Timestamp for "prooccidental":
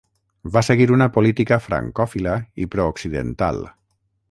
2.77-3.63